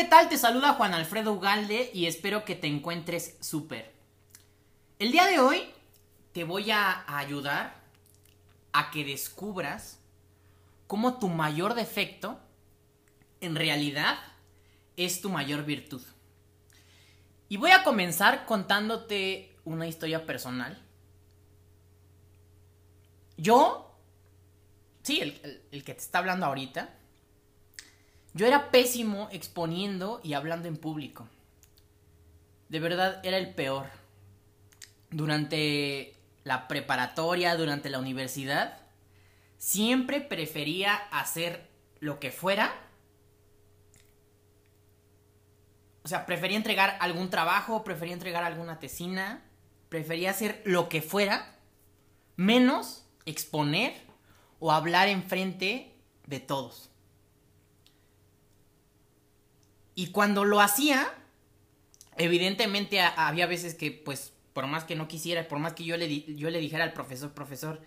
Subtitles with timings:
[0.00, 0.30] ¿qué tal?
[0.30, 3.92] Te saluda Juan Alfredo Ugalde y espero que te encuentres súper.
[4.98, 5.68] El día de hoy
[6.32, 7.74] te voy a ayudar
[8.72, 9.98] a que descubras
[10.86, 12.40] cómo tu mayor defecto
[13.42, 14.16] en realidad
[14.96, 16.00] es tu mayor virtud.
[17.50, 20.82] Y voy a comenzar contándote una historia personal.
[23.36, 23.94] Yo,
[25.02, 26.88] sí, el, el que te está hablando ahorita,
[28.32, 31.28] yo era pésimo exponiendo y hablando en público.
[32.68, 33.86] De verdad, era el peor.
[35.10, 38.78] Durante la preparatoria, durante la universidad,
[39.58, 42.72] siempre prefería hacer lo que fuera.
[46.04, 49.42] O sea, prefería entregar algún trabajo, prefería entregar alguna tesina,
[49.88, 51.56] prefería hacer lo que fuera,
[52.36, 53.94] menos exponer
[54.60, 55.94] o hablar enfrente
[56.26, 56.90] de todos.
[60.00, 61.12] Y cuando lo hacía,
[62.16, 66.22] evidentemente había veces que, pues, por más que no quisiera, por más que yo le,
[66.36, 67.82] yo le dijera al profesor, profesor,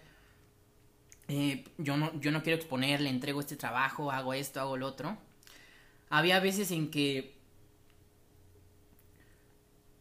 [1.27, 4.85] eh, yo, no, yo no quiero exponer, le entrego este trabajo, hago esto, hago lo
[4.85, 5.17] otro.
[6.11, 7.35] Había veces en que,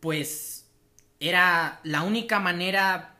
[0.00, 0.70] pues,
[1.18, 3.16] era la única manera,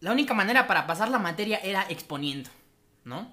[0.00, 2.50] la única manera para pasar la materia era exponiendo,
[3.04, 3.32] ¿no?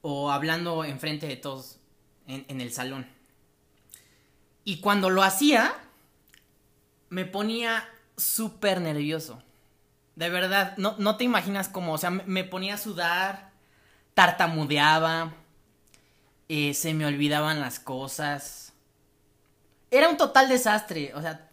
[0.00, 1.78] O hablando enfrente de todos
[2.26, 3.06] en, el salón.
[4.64, 5.74] Y cuando lo hacía,
[7.10, 9.42] me ponía súper nervioso.
[10.16, 13.50] De verdad, no, no, te imaginas cómo, o sea, me, ponía a sudar,
[14.14, 15.34] tartamudeaba,
[16.48, 18.72] eh, se me olvidaban las cosas.
[19.90, 21.50] Era un total desastre, o sea,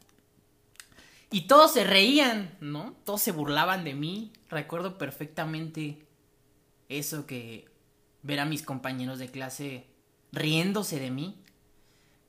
[1.32, 2.94] y todos se reían, ¿no?
[3.06, 4.34] Todos se burlaban de mí.
[4.50, 6.06] Recuerdo perfectamente
[6.90, 7.70] eso que
[8.22, 9.91] ver a mis compañeros de clase
[10.32, 11.38] riéndose de mí.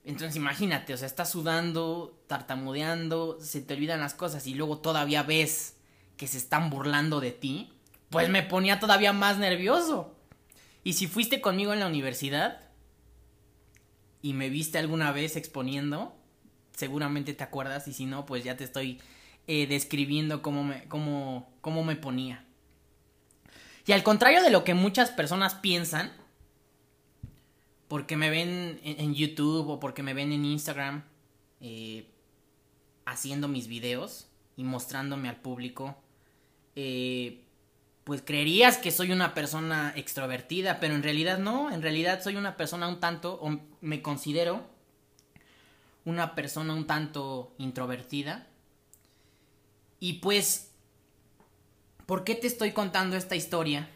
[0.04, 5.22] Entonces imagínate, o sea, estás sudando, tartamudeando, se te olvidan las cosas y luego todavía
[5.22, 5.76] ves
[6.16, 7.72] que se están burlando de ti,
[8.10, 10.14] pues me ponía todavía más nervioso.
[10.84, 12.60] Y si fuiste conmigo en la universidad
[14.20, 16.16] y me viste alguna vez exponiendo,
[16.76, 19.00] seguramente te acuerdas y si no, pues ya te estoy
[19.46, 22.44] eh, describiendo cómo me, cómo, cómo me ponía.
[23.86, 26.12] Y al contrario de lo que muchas personas piensan,
[27.92, 31.04] porque me ven en, YouTube o porque me ven en Instagram
[31.60, 32.10] eh,
[33.04, 35.94] haciendo mis videos y mostrándome al público,
[36.75, 37.44] eh,
[38.04, 42.56] pues creerías que soy una persona extrovertida, pero en realidad no, en realidad soy una
[42.56, 44.64] persona un tanto, o me considero
[46.06, 48.47] una persona un tanto introvertida.
[50.00, 50.70] Y pues,
[52.06, 53.91] ¿por qué te estoy contando esta historia?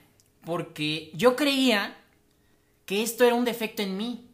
[0.45, 1.97] Porque yo creía
[2.87, 4.31] que esto era un defecto en mí.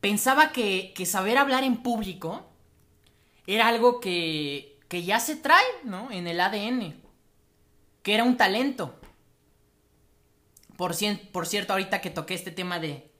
[0.00, 2.50] Pensaba que, saber hablar en público
[3.46, 6.10] era algo que, que ya se trae, ¿no?
[6.10, 7.00] En el ADN.
[8.02, 8.98] Que era un talento.
[10.76, 10.94] Por,
[11.32, 13.10] por cierto, ahorita que toqué este tema de,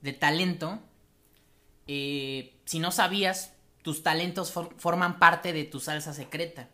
[0.00, 0.80] de talento,
[1.86, 3.52] eh, si no sabías,
[3.82, 6.70] tus talentos forman parte de tu salsa secreta.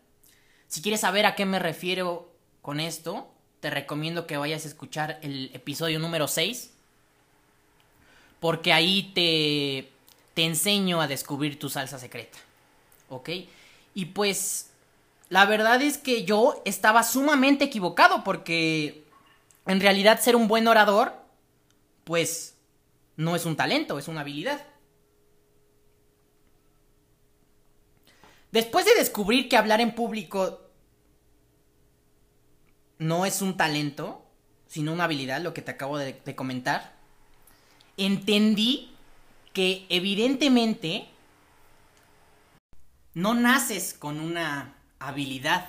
[0.67, 5.19] Si quieres saber a qué me refiero con esto, te recomiendo que vayas a escuchar
[5.21, 6.71] el episodio número 6.
[8.39, 9.91] Porque ahí te,
[10.33, 12.39] te enseño a descubrir tu salsa secreta.
[13.09, 13.29] ¿Ok?
[13.93, 14.71] Y pues
[15.29, 19.05] la verdad es que yo estaba sumamente equivocado porque
[19.67, 21.13] en realidad ser un buen orador,
[22.03, 22.55] pues
[23.15, 24.65] no es un talento, es una habilidad.
[28.51, 30.70] Después de descubrir que hablar en público
[33.01, 34.23] no es un talento,
[34.67, 36.93] sino una habilidad, lo que te acabo de, comentar,
[37.97, 38.95] entendí
[39.53, 41.07] que evidentemente
[43.15, 45.67] no naces con una habilidad.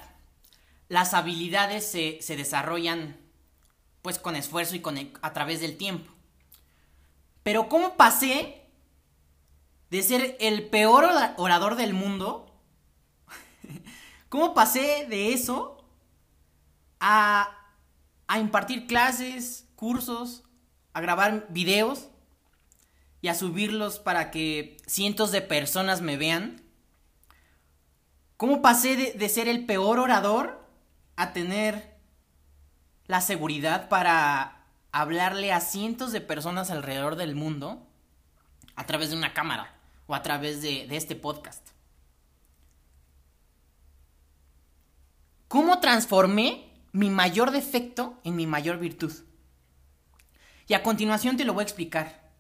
[0.91, 3.17] Las habilidades se, se desarrollan
[4.03, 6.12] pues con esfuerzo y con a través del tiempo.
[7.43, 8.62] Pero ¿cómo pasé
[9.89, 11.06] de ser el peor
[11.39, 12.55] orador del mundo?
[14.29, 15.81] ¿Cómo pasé de eso
[17.03, 17.59] a,
[18.39, 20.45] impartir clases, cursos,
[20.95, 22.09] a grabar videos
[23.21, 26.63] y a subirlos para que cientos de personas me vean.
[28.37, 30.67] ¿Cómo pasé de, de, ser el peor orador
[31.17, 31.97] a tener
[33.07, 37.87] la seguridad para hablarle a cientos de personas alrededor del mundo
[38.77, 39.75] a través de una cámara
[40.07, 41.67] o a través de, de este podcast?
[45.49, 49.12] ¿Cómo transformé mi mayor defecto en mi mayor virtud.
[50.69, 52.31] Y a continuación te lo voy a explicar.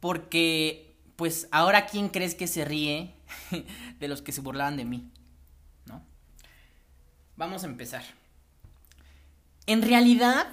[0.00, 3.14] Porque, pues, ahora quién crees que se ríe
[4.00, 5.10] de los que se burlaban de mí,
[5.86, 6.02] ¿no?
[7.36, 8.02] Vamos a empezar.
[9.66, 10.48] En realidad,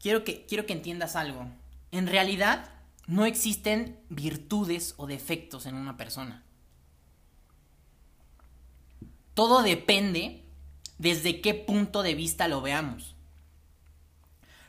[0.00, 1.46] quiero que, quiero que entiendas algo.
[1.92, 2.70] En realidad,
[3.06, 6.44] no existen virtudes o defectos en una persona.
[9.34, 10.44] Todo depende
[11.00, 13.16] desde qué punto de vista lo veamos.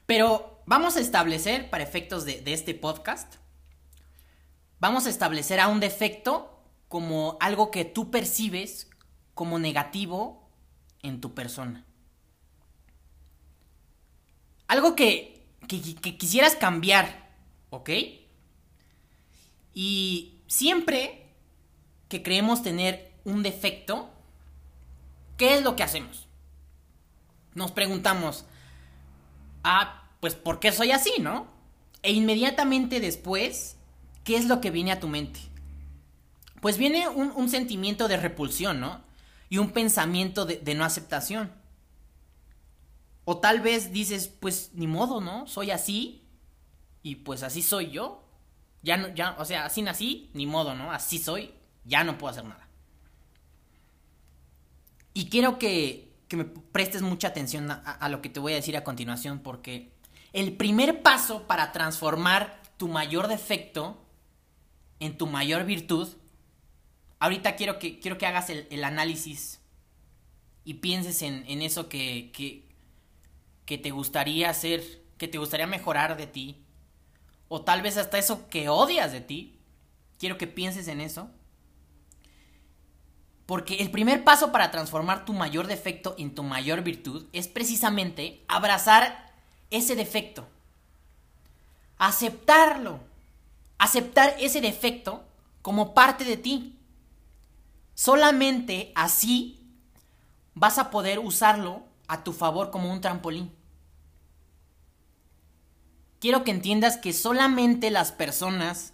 [0.05, 3.35] Pero vamos a establecer, para efectos de, este podcast,
[4.79, 8.89] vamos a establecer a un defecto como algo que tú percibes
[9.33, 10.49] como negativo
[11.03, 11.85] en tu persona.
[14.67, 17.29] Algo que, quisieras cambiar,
[17.71, 17.89] ¿ok?
[19.73, 21.33] Y siempre
[22.07, 24.09] que creemos tener un defecto,
[25.41, 26.27] ¿qué es lo que hacemos?
[27.55, 28.45] Nos preguntamos,
[29.63, 31.47] ah, pues ¿por qué soy así, no?
[32.03, 33.75] E inmediatamente después
[34.23, 35.39] ¿qué es lo que viene a tu mente?
[36.61, 39.01] Pues viene un, sentimiento de repulsión, ¿no?
[39.49, 41.51] Y un pensamiento de, no aceptación.
[43.25, 45.47] O tal vez dices, pues ni modo, ¿no?
[45.47, 46.23] Soy así
[47.01, 48.23] y pues así soy yo.
[48.83, 50.91] Ya no, ya, o sea, así nací, ni modo, ¿no?
[50.91, 51.51] Así soy,
[51.83, 52.70] ya no puedo hacer nada.
[55.13, 58.77] Y quiero que, que me prestes mucha atención a lo que te voy a decir
[58.77, 59.91] a continuación, porque
[60.33, 64.01] el primer paso para transformar tu mayor defecto
[64.99, 66.07] en tu mayor virtud,
[67.19, 69.59] ahorita quiero que, quiero que hagas el, análisis
[70.63, 72.69] y pienses en, eso que, que,
[73.65, 74.83] que te gustaría hacer,
[75.17, 76.63] que te gustaría mejorar de ti,
[77.47, 79.59] o tal vez hasta eso que odias de ti.
[80.17, 81.29] Quiero que pienses en eso.
[83.51, 88.45] Porque el primer paso para transformar tu mayor defecto en tu mayor virtud es precisamente
[88.48, 89.33] abrazar
[89.69, 90.48] ese defecto.
[91.98, 93.01] Aceptarlo
[93.77, 95.25] aceptar ese defecto
[95.62, 96.80] como parte de ti.
[97.94, 99.59] Solamente así
[100.53, 103.53] vas a poder usarlo a tu favor como un trampolín.
[106.21, 108.94] Quiero que entiendas que solamente las personas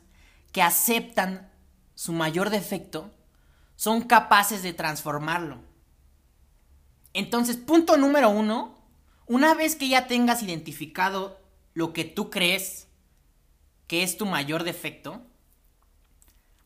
[0.52, 1.48] que aceptan
[1.94, 3.12] su mayor defecto
[3.78, 5.60] son capaces de transformarlo.
[7.14, 8.76] Entonces, punto número uno,
[9.28, 11.40] una vez que ya tengas identificado
[11.74, 12.88] lo que tú crees
[13.88, 15.22] que es tu mayor defecto,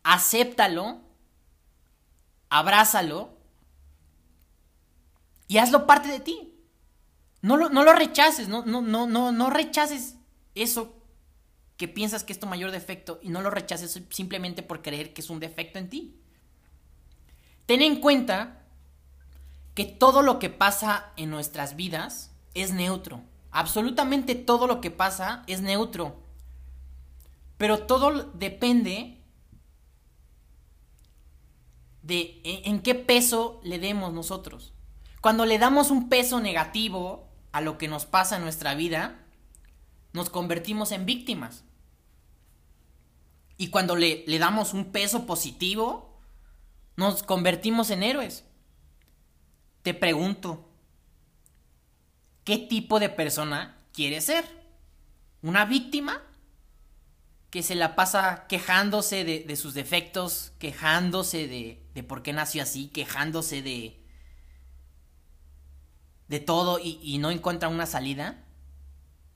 [0.04, 1.02] acéptalo,
[2.50, 3.38] abrázalo
[5.48, 6.56] y hazlo parte de ti.
[7.42, 10.16] No lo, no lo rechaces, no, no, no, no, no rechaces
[10.56, 10.96] eso
[11.76, 15.22] que piensas que es tu mayor defecto y no lo rechaces simplemente por creer que
[15.22, 16.21] es un defecto en ti.
[17.66, 18.66] Ten en cuenta
[19.74, 23.22] que todo lo que pasa en nuestras vidas es neutro.
[23.52, 26.22] Absolutamente todo lo que pasa es neutro.
[27.58, 29.22] Pero todo depende
[32.02, 34.74] de en qué peso le demos nosotros.
[35.22, 39.20] Cuando le damos un peso negativo a lo que nos pasa en nuestra vida,
[40.14, 41.64] nos convertimos en víctimas.
[43.58, 46.11] Y cuando le, le, damos un peso positivo,
[47.02, 48.46] nos convertimos en héroes.
[49.82, 50.70] Te pregunto,
[52.44, 54.46] ¿qué tipo de persona quieres ser?
[55.42, 56.22] ¿Una víctima
[57.50, 63.62] que se la pasa quejándose de, sus defectos, quejándose de, por qué nació así, quejándose
[63.62, 64.00] de,
[66.30, 68.46] de todo y, no encuentra una salida.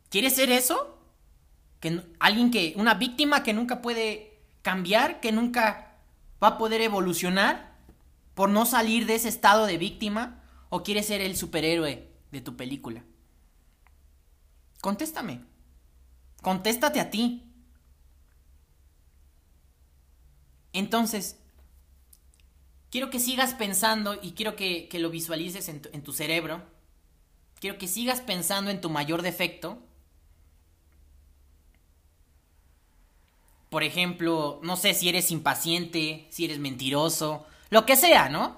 [0.10, 0.98] ¿Quieres ser eso?
[1.82, 5.85] Que, alguien que, una víctima que nunca puede cambiar, que nunca
[6.46, 7.76] va a poder evolucionar
[8.36, 12.56] por no salir de ese estado de víctima, o quieres ser el superhéroe de tu
[12.56, 13.04] película.
[14.82, 15.42] Contéstame.
[16.44, 17.52] Contéstate a ti.
[20.74, 21.40] Entonces,
[22.92, 26.62] quiero que sigas pensando y quiero que, lo visualices en tu, en tu cerebro.
[27.60, 29.82] Quiero que sigas pensando en tu mayor defecto.
[33.76, 38.56] Por ejemplo, no sé si eres impaciente, si eres mentiroso, lo que sea, ¿no?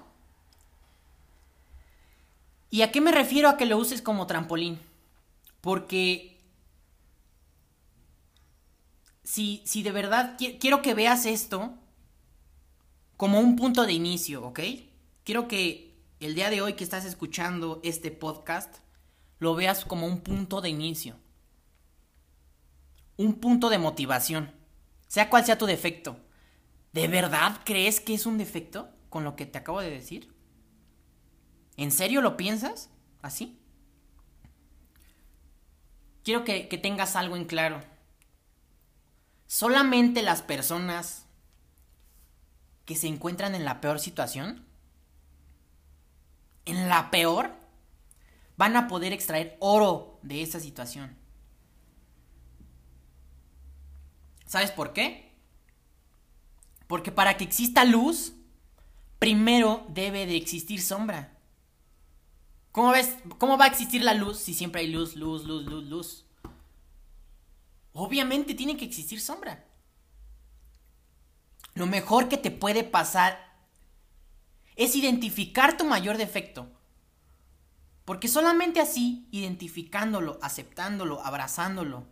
[2.70, 4.78] ¿Y a qué me refiero a que lo uses como trampolín?
[5.60, 6.38] Porque
[9.24, 11.74] si, si de verdad quiero que veas esto
[13.16, 14.60] como un punto de inicio, ¿ok?
[15.24, 18.72] Quiero que el día de hoy que estás escuchando este podcast
[19.40, 21.16] lo veas como un punto de inicio.
[23.16, 24.56] Un punto de motivación.
[25.08, 26.16] Sea cual sea tu defecto.
[26.92, 30.32] ¿De verdad crees que es un defecto con lo que te acabo de decir?
[31.76, 32.90] ¿En serio lo piensas?
[33.20, 33.58] ¿Así?
[36.28, 37.80] quiero que, que tengas algo en claro.
[39.46, 41.24] Solamente las personas
[42.84, 44.66] que se encuentran en la peor situación,
[46.66, 47.54] en la peor,
[48.58, 51.16] van a poder extraer oro de esa situación.
[54.48, 55.30] ¿Sabes por qué?
[56.86, 58.32] Porque para que exista luz,
[59.18, 61.36] primero debe de existir sombra.
[62.72, 63.14] ¿Cómo ves?
[63.36, 66.24] ¿Cómo va a existir la luz si siempre hay luz, luz, luz, luz, luz?
[67.92, 69.66] Obviamente tiene que existir sombra.
[71.74, 73.54] Lo mejor que te puede pasar
[74.76, 76.72] es identificar tu mayor defecto.
[78.06, 82.06] Porque solamente así, identificándolo, aceptándolo, abrazándolo,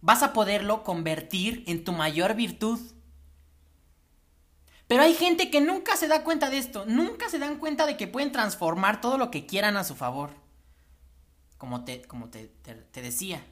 [0.00, 2.80] vas a poderlo convertir en tu mayor virtud.
[4.86, 7.96] Pero hay gente que nunca se da cuenta de esto, nunca se dan cuenta de
[7.96, 10.30] que pueden transformar todo lo que quieran a su favor.
[11.58, 13.44] Como te, como te, te decía,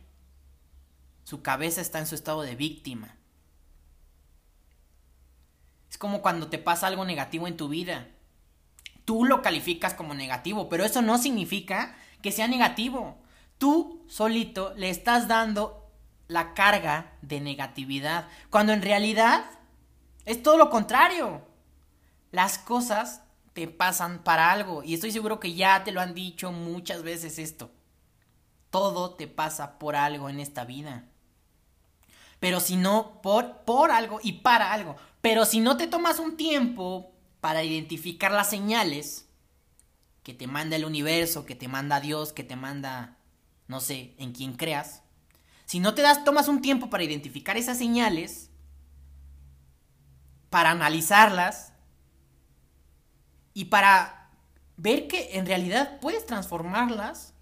[1.24, 3.16] su cabeza está en su estado de víctima.
[5.90, 8.08] Es como cuando te pasa algo negativo en tu vida.
[9.04, 13.18] Tú lo calificas como negativo, pero eso no significa que sea negativo.
[13.58, 15.85] Tú solito le estás dando
[16.28, 19.44] la carga de negatividad, cuando en realidad
[20.24, 21.42] es todo lo contrario.
[22.32, 26.52] Las cosas te pasan para algo y estoy seguro que ya te lo han dicho
[26.52, 27.70] muchas veces esto.
[28.70, 31.04] Todo te pasa por algo en esta vida.
[32.40, 34.96] Pero si no, por, por algo y para algo.
[35.22, 39.28] Pero si no te tomas un tiempo para identificar las señales
[40.22, 43.16] que te manda el universo, que te manda Dios, que te manda,
[43.68, 45.02] no sé, en quien creas,
[45.66, 48.50] si no te das, tomas un tiempo para identificar esas señales,
[50.48, 51.72] para analizarlas
[53.52, 54.30] y para
[54.76, 57.34] ver que en realidad puedes transformarlas,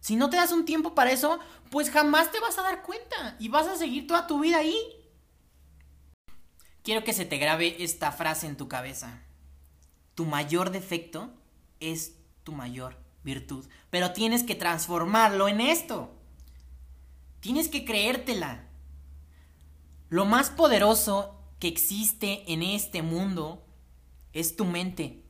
[0.00, 1.38] si no te das un tiempo para eso,
[1.70, 4.76] pues jamás te vas a dar cuenta y vas a seguir toda tu vida ahí.
[6.82, 9.22] Quiero que se te grabe esta frase en tu cabeza.
[10.14, 11.32] Tu mayor defecto
[11.80, 16.12] es tu mayor virtud, pero tienes que transformarlo en esto.
[17.44, 18.70] Tienes que creértela.
[20.08, 23.66] Lo más poderoso que existe en este mundo
[24.32, 25.22] es tu mente.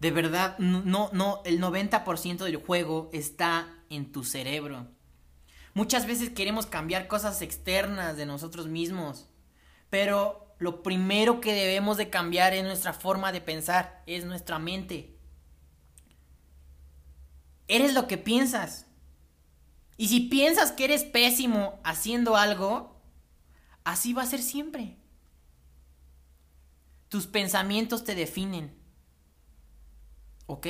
[0.00, 4.86] De verdad, no, no, el 90% del juego está en tu cerebro.
[5.72, 9.30] Muchas veces queremos cambiar cosas externas de nosotros mismos,
[9.88, 15.16] pero lo primero que debemos de cambiar es nuestra forma de pensar, es nuestra mente.
[17.66, 18.89] Eres lo que piensas.
[20.00, 22.98] Y si piensas que eres pésimo haciendo algo,
[23.84, 24.96] así va a ser siempre.
[27.10, 28.74] Tus pensamientos te definen.
[30.46, 30.68] ¿Ok?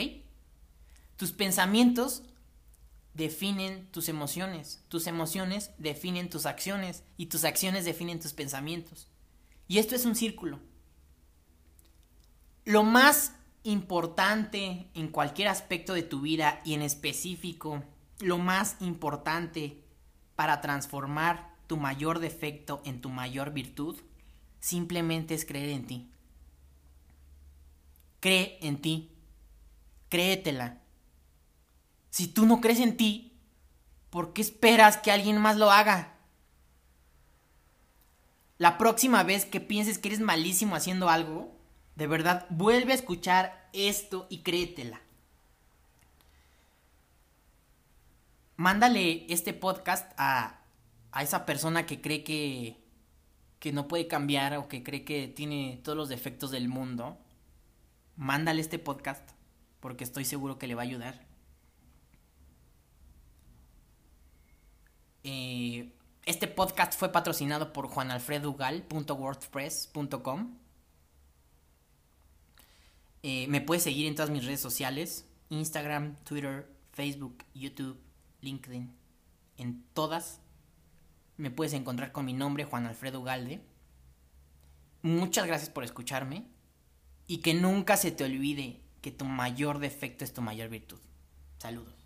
[1.16, 2.24] Tus pensamientos
[3.14, 9.06] definen tus emociones, tus emociones definen tus acciones y tus acciones definen tus pensamientos.
[9.68, 10.58] Y esto es un círculo.
[12.64, 17.84] Lo más importante en cualquier aspecto de tu vida y en específico
[18.22, 19.82] lo más importante
[20.36, 24.00] para transformar tu mayor defecto en tu mayor virtud
[24.60, 26.10] simplemente es creer en ti.
[28.20, 29.10] Cree en ti.
[30.08, 30.80] Créetela.
[32.10, 33.38] Si tú no crees en ti,
[34.10, 36.14] ¿por qué esperas que alguien más lo haga?
[38.58, 41.56] La próxima vez que pienses que eres malísimo haciendo algo,
[41.96, 45.00] de verdad, vuelve a escuchar esto y créetela.
[48.60, 50.60] Mándale este podcast a,
[51.12, 52.76] a esa persona que cree que,
[53.58, 57.16] que no puede cambiar o que cree que tiene todos los defectos del mundo.
[58.16, 59.30] Mándale este podcast
[59.80, 61.26] porque estoy seguro que le va a ayudar.
[65.24, 65.94] Eh,
[66.26, 70.58] este podcast fue patrocinado por juanalfredugal.wordpress.com.
[73.22, 78.09] Eh, me puedes seguir en todas mis redes sociales: Instagram, Twitter, Facebook, YouTube
[78.40, 78.92] LinkedIn,
[79.56, 80.40] en todas
[81.36, 83.62] me puedes encontrar con mi nombre, Juan Alfredo Galde.
[85.02, 86.46] Muchas gracias por escucharme
[87.26, 90.98] y que nunca se te olvide que tu mayor defecto es tu mayor virtud.
[91.58, 91.99] Saludos.